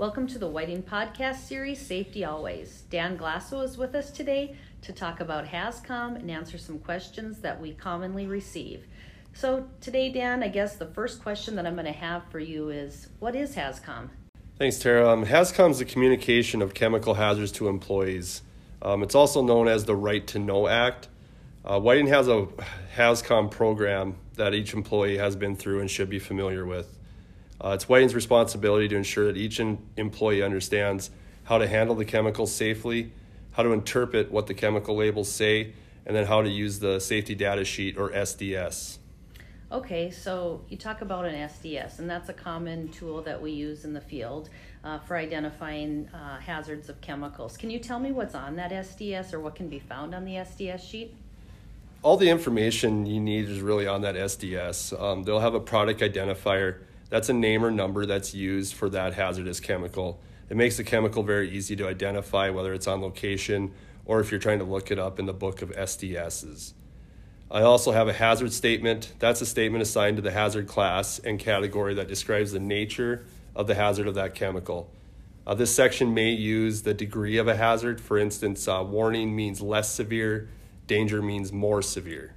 Welcome 0.00 0.26
to 0.28 0.38
the 0.38 0.46
Whiting 0.46 0.82
Podcast 0.82 1.40
Series, 1.40 1.78
Safety 1.78 2.24
Always. 2.24 2.84
Dan 2.88 3.18
Glasso 3.18 3.62
is 3.62 3.76
with 3.76 3.94
us 3.94 4.10
today 4.10 4.56
to 4.80 4.94
talk 4.94 5.20
about 5.20 5.44
HAZCOM 5.44 6.16
and 6.16 6.30
answer 6.30 6.56
some 6.56 6.78
questions 6.78 7.40
that 7.40 7.60
we 7.60 7.74
commonly 7.74 8.26
receive. 8.26 8.86
So, 9.34 9.68
today, 9.82 10.10
Dan, 10.10 10.42
I 10.42 10.48
guess 10.48 10.76
the 10.76 10.86
first 10.86 11.22
question 11.22 11.54
that 11.56 11.66
I'm 11.66 11.74
going 11.74 11.84
to 11.84 11.92
have 11.92 12.22
for 12.30 12.38
you 12.38 12.70
is 12.70 13.08
what 13.18 13.36
is 13.36 13.54
HAZCOM? 13.56 14.08
Thanks, 14.58 14.78
Tara. 14.78 15.06
Um, 15.06 15.26
HAZCOM 15.26 15.72
is 15.72 15.80
the 15.80 15.84
communication 15.84 16.62
of 16.62 16.72
chemical 16.72 17.12
hazards 17.12 17.52
to 17.52 17.68
employees. 17.68 18.40
Um, 18.80 19.02
it's 19.02 19.14
also 19.14 19.42
known 19.42 19.68
as 19.68 19.84
the 19.84 19.94
Right 19.94 20.26
to 20.28 20.38
Know 20.38 20.66
Act. 20.66 21.08
Uh, 21.62 21.78
Whiting 21.78 22.06
has 22.06 22.26
a 22.26 22.48
HAZCOM 22.96 23.50
program 23.50 24.16
that 24.36 24.54
each 24.54 24.72
employee 24.72 25.18
has 25.18 25.36
been 25.36 25.56
through 25.56 25.80
and 25.80 25.90
should 25.90 26.08
be 26.08 26.18
familiar 26.18 26.64
with. 26.64 26.96
Uh, 27.62 27.70
it's 27.70 27.88
Whiting's 27.88 28.14
responsibility 28.14 28.88
to 28.88 28.96
ensure 28.96 29.26
that 29.26 29.36
each 29.36 29.60
in- 29.60 29.78
employee 29.96 30.42
understands 30.42 31.10
how 31.44 31.58
to 31.58 31.66
handle 31.66 31.94
the 31.94 32.04
chemicals 32.04 32.54
safely, 32.54 33.12
how 33.52 33.62
to 33.62 33.72
interpret 33.72 34.30
what 34.30 34.46
the 34.46 34.54
chemical 34.54 34.96
labels 34.96 35.30
say, 35.30 35.74
and 36.06 36.16
then 36.16 36.26
how 36.26 36.40
to 36.42 36.48
use 36.48 36.78
the 36.78 36.98
safety 36.98 37.34
data 37.34 37.64
sheet 37.64 37.98
or 37.98 38.10
SDS. 38.10 38.98
Okay, 39.72 40.10
so 40.10 40.62
you 40.68 40.76
talk 40.76 41.00
about 41.00 41.26
an 41.26 41.34
SDS, 41.34 42.00
and 42.00 42.10
that's 42.10 42.28
a 42.28 42.32
common 42.32 42.88
tool 42.88 43.22
that 43.22 43.40
we 43.40 43.52
use 43.52 43.84
in 43.84 43.92
the 43.92 44.00
field 44.00 44.48
uh, 44.82 44.98
for 44.98 45.16
identifying 45.16 46.08
uh, 46.08 46.40
hazards 46.40 46.88
of 46.88 47.00
chemicals. 47.00 47.56
Can 47.56 47.70
you 47.70 47.78
tell 47.78 48.00
me 48.00 48.10
what's 48.10 48.34
on 48.34 48.56
that 48.56 48.72
SDS 48.72 49.32
or 49.32 49.38
what 49.38 49.54
can 49.54 49.68
be 49.68 49.78
found 49.78 50.14
on 50.14 50.24
the 50.24 50.32
SDS 50.32 50.80
sheet? 50.80 51.14
All 52.02 52.16
the 52.16 52.30
information 52.30 53.06
you 53.06 53.20
need 53.20 53.48
is 53.48 53.60
really 53.60 53.86
on 53.86 54.00
that 54.00 54.16
SDS. 54.16 55.00
Um, 55.00 55.22
they'll 55.22 55.38
have 55.38 55.54
a 55.54 55.60
product 55.60 56.00
identifier 56.00 56.78
that's 57.10 57.28
a 57.28 57.32
name 57.34 57.64
or 57.64 57.70
number 57.70 58.06
that's 58.06 58.34
used 58.34 58.74
for 58.74 58.88
that 58.90 59.14
hazardous 59.14 59.60
chemical. 59.60 60.20
It 60.48 60.56
makes 60.56 60.76
the 60.76 60.84
chemical 60.84 61.22
very 61.22 61.50
easy 61.50 61.76
to 61.76 61.86
identify 61.86 62.50
whether 62.50 62.72
it's 62.72 62.86
on 62.86 63.02
location 63.02 63.72
or 64.04 64.20
if 64.20 64.30
you're 64.30 64.40
trying 64.40 64.60
to 64.60 64.64
look 64.64 64.90
it 64.90 64.98
up 64.98 65.18
in 65.18 65.26
the 65.26 65.32
book 65.32 65.60
of 65.62 65.70
SDSs. 65.70 66.72
I 67.50 67.62
also 67.62 67.90
have 67.90 68.06
a 68.06 68.12
hazard 68.12 68.52
statement. 68.52 69.12
That's 69.18 69.40
a 69.40 69.46
statement 69.46 69.82
assigned 69.82 70.16
to 70.16 70.22
the 70.22 70.30
hazard 70.30 70.68
class 70.68 71.18
and 71.18 71.38
category 71.38 71.94
that 71.94 72.06
describes 72.06 72.52
the 72.52 72.60
nature 72.60 73.24
of 73.56 73.66
the 73.66 73.74
hazard 73.74 74.06
of 74.06 74.14
that 74.14 74.34
chemical. 74.36 74.90
Uh, 75.46 75.54
this 75.54 75.74
section 75.74 76.14
may 76.14 76.30
use 76.30 76.82
the 76.82 76.94
degree 76.94 77.38
of 77.38 77.48
a 77.48 77.56
hazard. 77.56 78.00
For 78.00 78.18
instance, 78.18 78.68
uh, 78.68 78.84
warning 78.86 79.34
means 79.34 79.60
less 79.60 79.92
severe, 79.92 80.48
danger 80.86 81.20
means 81.20 81.52
more 81.52 81.82
severe. 81.82 82.34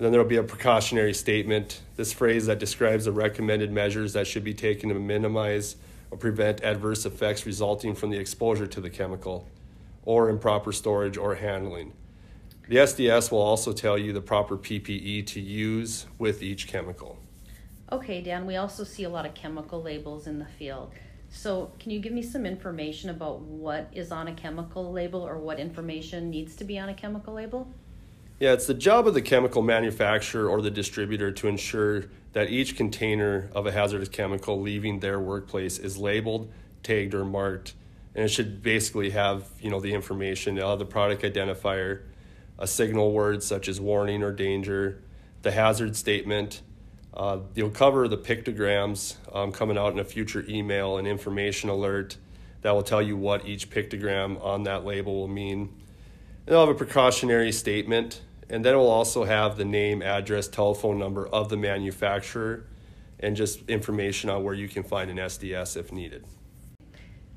And 0.00 0.06
then 0.06 0.12
there 0.12 0.22
will 0.22 0.30
be 0.30 0.36
a 0.36 0.42
precautionary 0.42 1.12
statement, 1.12 1.82
this 1.96 2.10
phrase 2.10 2.46
that 2.46 2.58
describes 2.58 3.04
the 3.04 3.12
recommended 3.12 3.70
measures 3.70 4.14
that 4.14 4.26
should 4.26 4.42
be 4.42 4.54
taken 4.54 4.88
to 4.88 4.94
minimize 4.94 5.76
or 6.10 6.16
prevent 6.16 6.62
adverse 6.64 7.04
effects 7.04 7.44
resulting 7.44 7.94
from 7.94 8.08
the 8.08 8.16
exposure 8.16 8.66
to 8.66 8.80
the 8.80 8.88
chemical 8.88 9.46
or 10.04 10.30
improper 10.30 10.72
storage 10.72 11.18
or 11.18 11.34
handling. 11.34 11.92
The 12.66 12.76
SDS 12.76 13.30
will 13.30 13.42
also 13.42 13.74
tell 13.74 13.98
you 13.98 14.14
the 14.14 14.22
proper 14.22 14.56
PPE 14.56 15.26
to 15.26 15.40
use 15.42 16.06
with 16.18 16.42
each 16.42 16.66
chemical. 16.66 17.18
Okay, 17.92 18.22
Dan, 18.22 18.46
we 18.46 18.56
also 18.56 18.84
see 18.84 19.04
a 19.04 19.10
lot 19.10 19.26
of 19.26 19.34
chemical 19.34 19.82
labels 19.82 20.26
in 20.26 20.38
the 20.38 20.46
field. 20.46 20.94
So, 21.28 21.72
can 21.78 21.90
you 21.90 22.00
give 22.00 22.14
me 22.14 22.22
some 22.22 22.46
information 22.46 23.10
about 23.10 23.42
what 23.42 23.90
is 23.92 24.10
on 24.10 24.28
a 24.28 24.32
chemical 24.32 24.92
label 24.92 25.20
or 25.20 25.36
what 25.36 25.60
information 25.60 26.30
needs 26.30 26.56
to 26.56 26.64
be 26.64 26.78
on 26.78 26.88
a 26.88 26.94
chemical 26.94 27.34
label? 27.34 27.70
Yeah, 28.40 28.54
it's 28.54 28.66
the 28.66 28.72
job 28.72 29.06
of 29.06 29.12
the 29.12 29.20
chemical 29.20 29.60
manufacturer 29.60 30.48
or 30.48 30.62
the 30.62 30.70
distributor 30.70 31.30
to 31.30 31.46
ensure 31.46 32.06
that 32.32 32.48
each 32.48 32.74
container 32.74 33.50
of 33.54 33.66
a 33.66 33.72
hazardous 33.72 34.08
chemical 34.08 34.58
leaving 34.58 35.00
their 35.00 35.20
workplace 35.20 35.78
is 35.78 35.98
labeled, 35.98 36.50
tagged, 36.82 37.14
or 37.14 37.26
marked. 37.26 37.74
And 38.14 38.24
it 38.24 38.28
should 38.28 38.62
basically 38.62 39.10
have, 39.10 39.44
you 39.60 39.68
know, 39.68 39.78
the 39.78 39.92
information, 39.92 40.58
uh, 40.58 40.74
the 40.76 40.86
product 40.86 41.22
identifier, 41.22 42.00
a 42.58 42.66
signal 42.66 43.12
word 43.12 43.42
such 43.42 43.68
as 43.68 43.78
warning 43.78 44.22
or 44.22 44.32
danger, 44.32 45.02
the 45.42 45.50
hazard 45.50 45.94
statement. 45.94 46.62
Uh, 47.12 47.40
you'll 47.54 47.68
cover 47.68 48.08
the 48.08 48.16
pictograms 48.16 49.16
um, 49.34 49.52
coming 49.52 49.76
out 49.76 49.92
in 49.92 49.98
a 49.98 50.04
future 50.04 50.46
email 50.48 50.96
and 50.96 51.06
information 51.06 51.68
alert 51.68 52.16
that 52.62 52.70
will 52.70 52.82
tell 52.82 53.02
you 53.02 53.18
what 53.18 53.46
each 53.46 53.68
pictogram 53.68 54.42
on 54.42 54.62
that 54.62 54.86
label 54.86 55.14
will 55.14 55.28
mean. 55.28 55.68
And 56.46 56.54
they'll 56.54 56.66
have 56.66 56.74
a 56.74 56.78
precautionary 56.78 57.52
statement 57.52 58.22
and 58.50 58.64
then 58.64 58.74
it 58.74 58.76
will 58.76 58.90
also 58.90 59.24
have 59.24 59.56
the 59.56 59.64
name, 59.64 60.02
address, 60.02 60.48
telephone 60.48 60.98
number 60.98 61.26
of 61.28 61.48
the 61.48 61.56
manufacturer, 61.56 62.66
and 63.20 63.36
just 63.36 63.68
information 63.68 64.28
on 64.28 64.42
where 64.42 64.54
you 64.54 64.68
can 64.68 64.82
find 64.82 65.10
an 65.10 65.16
SDS 65.16 65.76
if 65.76 65.92
needed. 65.92 66.24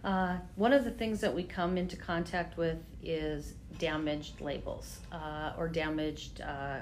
Uh, 0.04 0.38
one 0.56 0.74
of 0.74 0.84
the 0.84 0.92
things 0.92 1.22
that 1.22 1.34
we 1.34 1.44
come 1.44 1.78
into 1.78 1.96
contact 1.96 2.58
with 2.58 2.78
is 3.02 3.54
damaged 3.80 4.42
labels 4.42 5.00
uh, 5.12 5.54
or 5.58 5.70
damaged 5.70 6.42
uh, 6.42 6.80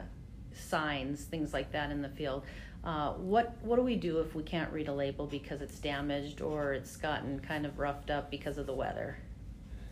signs, 0.54 1.24
things 1.26 1.54
like 1.54 1.72
that 1.72 1.92
in 1.92 2.02
the 2.02 2.10
field. 2.10 2.44
Uh, 2.84 3.12
what 3.12 3.56
what 3.62 3.76
do 3.76 3.84
we 3.84 3.96
do 3.96 4.20
if 4.20 4.34
we 4.34 4.42
can't 4.42 4.72
read 4.74 4.88
a 4.88 4.94
label 4.94 5.28
because 5.28 5.62
it's 5.62 5.78
damaged 5.78 6.42
or 6.42 6.74
it's 6.74 6.98
gotten 6.98 7.40
kind 7.40 7.66
of 7.68 7.78
roughed 7.78 8.10
up 8.10 8.32
because 8.32 8.58
of 8.58 8.66
the 8.66 8.74
weather? 8.74 9.18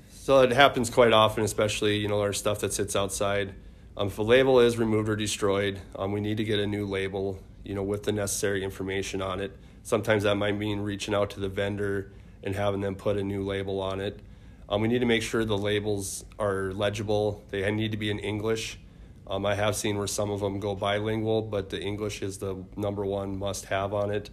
So 0.09 0.41
it 0.41 0.51
happens 0.51 0.89
quite 0.89 1.13
often, 1.13 1.43
especially 1.43 1.97
you 1.97 2.07
know 2.07 2.21
our 2.21 2.33
stuff 2.33 2.59
that 2.61 2.73
sits 2.73 2.95
outside. 2.95 3.53
Um, 3.99 4.07
if 4.07 4.17
a 4.17 4.23
label 4.23 4.61
is 4.61 4.77
removed 4.77 5.09
or 5.09 5.17
destroyed, 5.17 5.77
um, 5.97 6.13
we 6.13 6.21
need 6.21 6.37
to 6.37 6.45
get 6.45 6.57
a 6.57 6.65
new 6.65 6.85
label, 6.85 7.37
you 7.65 7.75
know, 7.75 7.83
with 7.83 8.03
the 8.03 8.13
necessary 8.13 8.63
information 8.63 9.21
on 9.21 9.41
it. 9.41 9.51
Sometimes 9.83 10.23
that 10.23 10.35
might 10.35 10.57
mean 10.57 10.79
reaching 10.79 11.13
out 11.13 11.31
to 11.31 11.41
the 11.41 11.49
vendor 11.49 12.09
and 12.41 12.55
having 12.55 12.79
them 12.79 12.95
put 12.95 13.17
a 13.17 13.23
new 13.23 13.43
label 13.43 13.81
on 13.81 13.99
it. 13.99 14.21
Um, 14.69 14.79
we 14.79 14.87
need 14.87 14.99
to 14.99 15.05
make 15.05 15.21
sure 15.21 15.43
the 15.43 15.57
labels 15.57 16.23
are 16.39 16.71
legible. 16.71 17.43
They 17.49 17.69
need 17.71 17.91
to 17.91 17.97
be 17.97 18.09
in 18.09 18.19
English. 18.19 18.79
Um, 19.27 19.45
I 19.45 19.55
have 19.55 19.75
seen 19.75 19.97
where 19.97 20.07
some 20.07 20.31
of 20.31 20.39
them 20.39 20.61
go 20.61 20.75
bilingual, 20.75 21.41
but 21.41 21.69
the 21.69 21.81
English 21.81 22.21
is 22.21 22.37
the 22.37 22.55
number 22.77 23.05
one 23.05 23.37
must 23.37 23.65
have 23.65 23.93
on 23.93 24.11
it. 24.11 24.29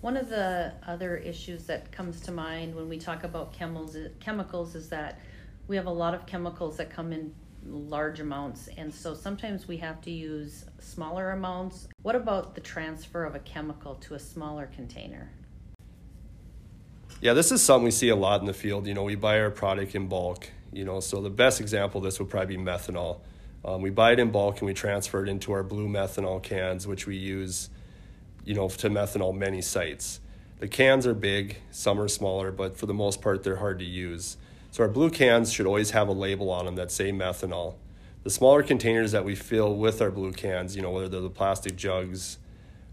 One 0.00 0.16
of 0.16 0.28
the 0.28 0.74
other 0.86 1.16
issues 1.16 1.64
that 1.64 1.90
comes 1.90 2.20
to 2.20 2.30
mind 2.30 2.76
when 2.76 2.88
we 2.88 2.98
talk 2.98 3.24
about 3.24 3.52
chemicals, 3.52 3.96
chemicals 4.20 4.76
is 4.76 4.90
that 4.90 5.18
we 5.66 5.74
have 5.74 5.86
a 5.86 5.92
lot 5.92 6.14
of 6.14 6.24
chemicals 6.24 6.76
that 6.76 6.88
come 6.88 7.12
in 7.12 7.34
large 7.66 8.20
amounts, 8.20 8.68
and 8.76 8.92
so 8.92 9.14
sometimes 9.14 9.68
we 9.68 9.76
have 9.78 10.00
to 10.02 10.10
use 10.10 10.64
smaller 10.80 11.30
amounts. 11.30 11.88
What 12.02 12.16
about 12.16 12.54
the 12.54 12.60
transfer 12.60 13.24
of 13.24 13.34
a 13.34 13.40
chemical 13.40 13.94
to 13.96 14.14
a 14.14 14.18
smaller 14.18 14.70
container? 14.74 15.30
Yeah, 17.20 17.34
this 17.34 17.52
is 17.52 17.62
something 17.62 17.84
we 17.84 17.92
see 17.92 18.08
a 18.08 18.16
lot 18.16 18.40
in 18.40 18.46
the 18.46 18.52
field. 18.52 18.86
You 18.86 18.94
know, 18.94 19.04
we 19.04 19.14
buy 19.14 19.40
our 19.40 19.50
product 19.50 19.94
in 19.94 20.08
bulk. 20.08 20.50
You 20.72 20.84
know, 20.84 21.00
so 21.00 21.20
the 21.20 21.30
best 21.30 21.60
example 21.60 21.98
of 21.98 22.04
this 22.04 22.18
would 22.18 22.30
probably 22.30 22.56
be 22.56 22.62
methanol. 22.62 23.20
Um, 23.64 23.80
we 23.80 23.90
buy 23.90 24.12
it 24.12 24.18
in 24.18 24.30
bulk 24.32 24.58
and 24.58 24.66
we 24.66 24.74
transfer 24.74 25.22
it 25.22 25.28
into 25.28 25.52
our 25.52 25.62
blue 25.62 25.86
methanol 25.86 26.42
cans, 26.42 26.86
which 26.86 27.06
we 27.06 27.16
use, 27.16 27.70
you 28.44 28.54
know, 28.54 28.68
to 28.68 28.90
methanol 28.90 29.36
many 29.36 29.60
sites. 29.60 30.20
The 30.58 30.68
cans 30.68 31.06
are 31.06 31.14
big, 31.14 31.58
some 31.70 32.00
are 32.00 32.08
smaller, 32.08 32.50
but 32.50 32.76
for 32.76 32.86
the 32.86 32.94
most 32.94 33.20
part, 33.20 33.42
they're 33.42 33.56
hard 33.56 33.78
to 33.80 33.84
use. 33.84 34.36
So 34.72 34.82
our 34.82 34.88
blue 34.88 35.10
cans 35.10 35.52
should 35.52 35.66
always 35.66 35.90
have 35.90 36.08
a 36.08 36.12
label 36.12 36.48
on 36.48 36.64
them 36.64 36.76
that 36.76 36.90
say 36.90 37.12
methanol. 37.12 37.74
The 38.22 38.30
smaller 38.30 38.62
containers 38.62 39.12
that 39.12 39.22
we 39.22 39.34
fill 39.34 39.76
with 39.76 40.00
our 40.00 40.10
blue 40.10 40.32
cans, 40.32 40.74
you 40.74 40.80
know, 40.80 40.90
whether 40.90 41.10
they're 41.10 41.20
the 41.20 41.28
plastic 41.28 41.76
jugs 41.76 42.38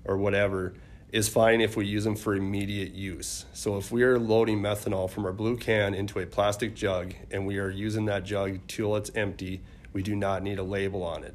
or 0.04 0.18
whatever, 0.18 0.74
is 1.14 1.30
fine 1.30 1.62
if 1.62 1.78
we 1.78 1.86
use 1.86 2.04
them 2.04 2.18
for 2.18 2.36
immediate 2.36 2.92
use. 2.92 3.46
So 3.54 3.78
if 3.78 3.94
we 3.94 4.04
are 4.04 4.20
loading 4.20 4.60
methanol 4.60 5.10
from 5.10 5.26
our 5.26 5.32
blue 5.32 5.56
can 5.56 5.94
into 5.94 6.20
a 6.20 6.26
plastic 6.26 6.76
jug 6.76 7.14
and 7.32 7.48
we 7.48 7.60
are 7.60 7.70
using 7.70 8.04
that 8.06 8.26
jug 8.26 8.60
till 8.68 8.98
it's 8.98 9.12
empty, 9.16 9.62
we 9.94 10.04
do 10.04 10.18
not 10.18 10.44
need 10.44 10.60
a 10.60 10.64
label 10.64 11.02
on 11.02 11.24
it. 11.24 11.34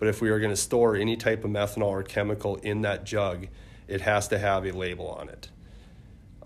But 0.00 0.08
if 0.08 0.20
we 0.20 0.28
are 0.30 0.40
going 0.40 0.50
to 0.50 0.56
store 0.56 0.96
any 0.96 1.16
type 1.16 1.44
of 1.44 1.52
methanol 1.52 1.86
or 1.86 2.02
chemical 2.02 2.56
in 2.56 2.82
that 2.82 3.04
jug, 3.04 3.46
it 3.86 4.00
has 4.00 4.26
to 4.26 4.40
have 4.40 4.66
a 4.66 4.72
label 4.72 5.06
on 5.06 5.28
it. 5.28 5.50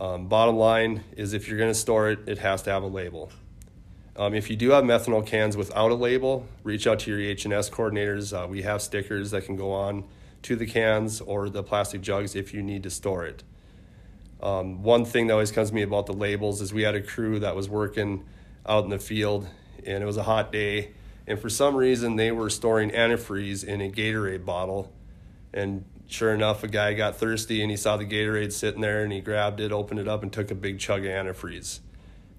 Um, 0.00 0.28
bottom 0.28 0.56
line 0.56 1.02
is 1.16 1.32
if 1.32 1.48
you're 1.48 1.58
going 1.58 1.70
to 1.70 1.78
store 1.78 2.10
it, 2.10 2.20
it 2.26 2.38
has 2.38 2.62
to 2.62 2.70
have 2.70 2.82
a 2.82 2.86
label. 2.86 3.30
Um, 4.16 4.34
if 4.34 4.50
you 4.50 4.56
do 4.56 4.70
have 4.70 4.84
methanol 4.84 5.26
cans 5.26 5.56
without 5.56 5.90
a 5.90 5.94
label, 5.94 6.46
reach 6.62 6.86
out 6.86 7.00
to 7.00 7.10
your 7.10 7.20
EH&S 7.20 7.70
coordinators. 7.70 8.32
Uh, 8.32 8.46
we 8.46 8.62
have 8.62 8.82
stickers 8.82 9.30
that 9.32 9.44
can 9.44 9.56
go 9.56 9.72
on 9.72 10.04
to 10.42 10.56
the 10.56 10.66
cans 10.66 11.20
or 11.20 11.48
the 11.48 11.62
plastic 11.62 12.00
jugs 12.00 12.34
if 12.34 12.54
you 12.54 12.62
need 12.62 12.82
to 12.84 12.90
store 12.90 13.26
it. 13.26 13.42
Um, 14.42 14.82
one 14.82 15.04
thing 15.04 15.26
that 15.26 15.32
always 15.32 15.50
comes 15.50 15.70
to 15.70 15.74
me 15.74 15.82
about 15.82 16.06
the 16.06 16.12
labels 16.12 16.60
is 16.60 16.72
we 16.72 16.82
had 16.82 16.94
a 16.94 17.02
crew 17.02 17.40
that 17.40 17.56
was 17.56 17.68
working 17.68 18.24
out 18.66 18.84
in 18.84 18.90
the 18.90 18.98
field 18.98 19.48
and 19.84 20.02
it 20.02 20.06
was 20.06 20.16
a 20.16 20.22
hot 20.22 20.52
day 20.52 20.92
and 21.26 21.38
for 21.38 21.48
some 21.48 21.76
reason 21.76 22.16
they 22.16 22.30
were 22.30 22.50
storing 22.50 22.90
antifreeze 22.90 23.64
in 23.64 23.80
a 23.80 23.90
Gatorade 23.90 24.44
bottle 24.44 24.92
and 25.52 25.84
sure 26.08 26.34
enough, 26.34 26.64
a 26.64 26.68
guy 26.68 26.94
got 26.94 27.16
thirsty 27.16 27.62
and 27.62 27.70
he 27.70 27.76
saw 27.76 27.96
the 27.96 28.04
Gatorade 28.04 28.52
sitting 28.52 28.80
there 28.80 29.04
and 29.04 29.12
he 29.12 29.20
grabbed 29.20 29.60
it, 29.60 29.70
opened 29.70 30.00
it 30.00 30.08
up, 30.08 30.24
and 30.24 30.32
took 30.32 30.50
a 30.50 30.56
big 30.56 30.80
chug 30.80 31.04
of 31.04 31.12
antifreeze. 31.12 31.78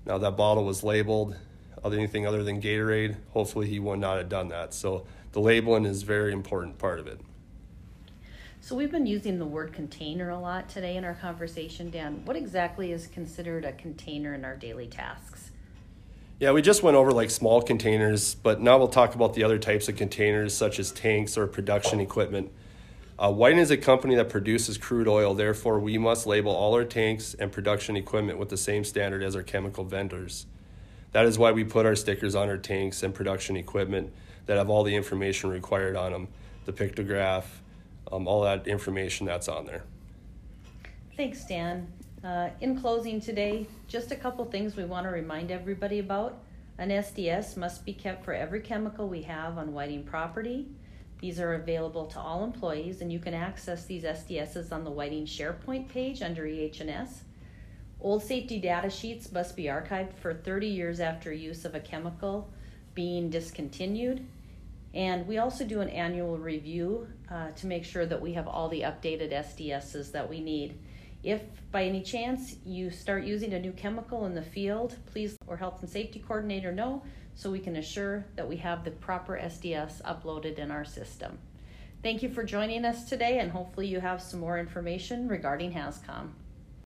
Now, 0.05 0.17
that 0.17 0.35
bottle 0.35 0.65
was 0.65 0.83
labeled 0.83 1.37
anything 1.85 2.27
other 2.27 2.43
than 2.43 2.61
Gatorade. 2.61 3.15
Hopefully, 3.29 3.67
he 3.67 3.79
would 3.79 3.99
not 3.99 4.17
have 4.17 4.27
done 4.27 4.49
that. 4.49 4.73
So, 4.73 5.05
the 5.31 5.39
labeling 5.39 5.85
is 5.85 6.03
a 6.03 6.05
very 6.05 6.33
important 6.33 6.77
part 6.77 6.99
of 6.99 7.07
it. 7.07 7.21
So 8.61 8.75
we've 8.75 8.91
been 8.91 9.05
using 9.05 9.39
the 9.39 9.45
word 9.45 9.73
container 9.73 10.29
a 10.29 10.37
lot 10.37 10.69
today 10.69 10.97
in 10.97 11.05
our 11.05 11.15
conversation. 11.15 11.89
Dan, 11.89 12.23
what 12.25 12.35
exactly 12.35 12.91
is 12.91 13.07
considered 13.07 13.63
a 13.65 13.71
container 13.71 14.33
in 14.33 14.43
our 14.43 14.55
daily 14.55 14.87
tasks? 14.87 15.51
Yeah, 16.39 16.51
we 16.51 16.61
just 16.61 16.83
went 16.83 16.95
over 16.95 17.11
like 17.11 17.31
small 17.31 17.61
containers, 17.61 18.35
but 18.35 18.61
now 18.61 18.77
we'll 18.77 18.87
talk 18.87 19.15
about 19.15 19.33
the 19.33 19.43
other 19.43 19.57
types 19.57 19.89
of 19.89 19.95
containers, 19.95 20.53
such 20.53 20.77
as 20.77 20.91
tanks 20.91 21.37
or 21.37 21.47
production 21.47 21.99
equipment. 21.99 22.51
Uh, 23.19 23.29
Whiting 23.29 23.59
is 23.59 23.69
a 23.69 23.75
company 23.75 24.15
that 24.15 24.29
produces 24.29 24.77
crude 24.77 25.07
oil, 25.07 25.33
therefore, 25.33 25.77
we 25.77 25.97
must 25.97 26.25
label 26.25 26.53
all 26.53 26.73
our 26.73 26.85
tanks 26.85 27.33
and 27.33 27.51
production 27.51 27.97
equipment 27.97 28.39
with 28.39 28.47
the 28.47 28.55
same 28.55 28.85
standard 28.85 29.21
as 29.23 29.35
our 29.35 29.43
chemical 29.43 29.83
vendors. 29.83 30.45
That 31.11 31.25
is 31.25 31.37
why 31.37 31.51
we 31.51 31.65
put 31.65 31.85
our 31.85 31.97
stickers 31.97 32.33
on 32.33 32.47
our 32.47 32.57
tanks 32.57 33.03
and 33.03 33.13
production 33.13 33.57
equipment 33.57 34.13
that 34.45 34.55
have 34.55 34.69
all 34.69 34.83
the 34.83 34.95
information 34.95 35.49
required 35.49 35.97
on 35.97 36.13
them 36.13 36.27
the 36.65 36.71
pictograph, 36.71 37.43
um, 38.09 38.25
all 38.25 38.43
that 38.43 38.67
information 38.67 39.25
that's 39.25 39.49
on 39.49 39.65
there. 39.65 39.83
Thanks, 41.17 41.43
Dan. 41.45 41.91
Uh, 42.23 42.49
in 42.61 42.79
closing 42.79 43.19
today, 43.19 43.67
just 43.89 44.11
a 44.11 44.15
couple 44.15 44.45
things 44.45 44.77
we 44.77 44.85
want 44.85 45.05
to 45.05 45.09
remind 45.09 45.51
everybody 45.51 45.99
about. 45.99 46.37
An 46.77 46.89
SDS 46.89 47.57
must 47.57 47.85
be 47.85 47.91
kept 47.91 48.23
for 48.23 48.33
every 48.33 48.61
chemical 48.61 49.09
we 49.09 49.23
have 49.23 49.57
on 49.57 49.73
Whiting 49.73 50.03
property. 50.03 50.67
These 51.19 51.39
are 51.39 51.53
available 51.53 52.05
to 52.07 52.19
all 52.19 52.43
employees, 52.43 53.01
and 53.01 53.11
you 53.11 53.19
can 53.19 53.33
access 53.33 53.85
these 53.85 54.03
SDSs 54.03 54.71
on 54.71 54.85
the 54.85 54.91
Whiting 54.91 55.25
SharePoint 55.25 55.89
page 55.89 56.21
under 56.21 56.45
EH&S. 56.45 57.23
Old 58.01 58.23
safety 58.23 58.59
data 58.59 58.89
sheets 58.89 59.31
must 59.31 59.57
be 59.57 59.65
archived 59.65 60.13
for 60.13 60.33
30 60.33 60.67
years 60.67 61.01
after 61.01 61.33
use 61.33 61.65
of 61.65 61.75
a 61.75 61.81
chemical 61.81 62.49
being 62.95 63.29
discontinued. 63.29 64.25
And 64.93 65.27
we 65.27 65.37
also 65.37 65.65
do 65.65 65.81
an 65.81 65.89
annual 65.89 66.37
review 66.37 67.07
uh, 67.29 67.51
to 67.51 67.67
make 67.67 67.83
sure 67.83 68.05
that 68.05 68.21
we 68.21 68.33
have 68.33 68.47
all 68.47 68.69
the 68.69 68.81
updated 68.81 69.33
SDSs 69.33 70.13
that 70.13 70.29
we 70.29 70.39
need. 70.39 70.79
If 71.23 71.41
by 71.71 71.83
any 71.83 72.01
chance 72.01 72.55
you 72.65 72.89
start 72.89 73.25
using 73.25 73.53
a 73.53 73.59
new 73.59 73.73
chemical 73.73 74.25
in 74.25 74.35
the 74.35 74.41
field, 74.41 74.95
please 75.05 75.35
or 75.47 75.57
health 75.57 75.81
and 75.81 75.89
safety 75.89 76.19
coordinator 76.19 76.71
know 76.71 77.03
so 77.35 77.51
we 77.51 77.59
can 77.59 77.75
assure 77.75 78.25
that 78.35 78.47
we 78.47 78.57
have 78.57 78.83
the 78.83 78.91
proper 78.91 79.37
SDS 79.37 80.01
uploaded 80.03 80.59
in 80.59 80.71
our 80.71 80.85
system. 80.85 81.37
Thank 82.01 82.23
you 82.23 82.29
for 82.29 82.43
joining 82.43 82.85
us 82.85 83.09
today 83.09 83.39
and 83.39 83.51
hopefully 83.51 83.87
you 83.87 83.99
have 83.99 84.21
some 84.21 84.39
more 84.39 84.57
information 84.57 85.27
regarding 85.27 85.73
HAZCOM. 85.73 86.29